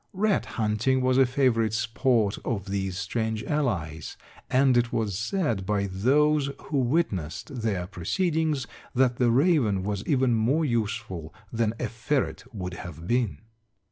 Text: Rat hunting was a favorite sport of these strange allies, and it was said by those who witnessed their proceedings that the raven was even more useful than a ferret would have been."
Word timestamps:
Rat 0.13 0.47
hunting 0.57 1.01
was 1.01 1.19
a 1.19 1.27
favorite 1.27 1.75
sport 1.75 2.39
of 2.43 2.71
these 2.71 2.97
strange 2.97 3.43
allies, 3.43 4.17
and 4.49 4.75
it 4.75 4.91
was 4.91 5.15
said 5.15 5.63
by 5.63 5.85
those 5.85 6.49
who 6.59 6.79
witnessed 6.79 7.61
their 7.61 7.85
proceedings 7.85 8.65
that 8.95 9.17
the 9.17 9.29
raven 9.29 9.83
was 9.83 10.03
even 10.07 10.33
more 10.33 10.65
useful 10.65 11.35
than 11.53 11.75
a 11.79 11.87
ferret 11.87 12.43
would 12.51 12.73
have 12.73 13.05
been." 13.07 13.41